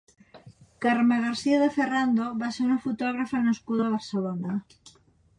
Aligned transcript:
Carme 0.83 1.17
García 1.25 1.57
de 1.63 1.67
Ferrando 1.75 2.29
va 2.43 2.49
ser 2.55 2.65
una 2.67 2.77
fotògrafa 2.85 3.41
nascuda 3.49 3.85
a 3.89 3.93
Barcelona. 3.97 4.57